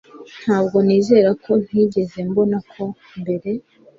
Ntabwo 0.43 0.77
nizera 0.85 1.29
ko 1.43 1.51
ntigeze 1.65 2.17
mbona 2.29 2.57
ko 2.71 2.83
mbere 3.21 3.51